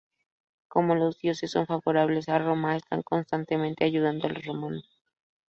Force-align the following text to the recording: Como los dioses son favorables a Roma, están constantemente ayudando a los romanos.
Como 0.67 0.95
los 0.95 1.19
dioses 1.19 1.51
son 1.51 1.67
favorables 1.67 2.27
a 2.27 2.39
Roma, 2.39 2.75
están 2.75 3.03
constantemente 3.03 3.85
ayudando 3.85 4.25
a 4.25 4.31
los 4.31 4.43
romanos. 4.43 4.89